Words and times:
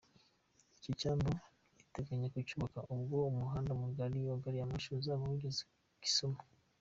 Icyo 0.77 0.91
cyambu 0.99 1.29
iteganya 1.83 2.27
kucyubaka 2.33 2.79
ubwo 2.95 3.17
umuhanda 3.31 3.71
wa 3.79 3.87
Gari 4.45 4.57
ya 4.57 4.67
moshi 4.69 4.89
uzaba 4.99 5.23
wageze 5.29 5.63
Kisumu. 6.03 6.39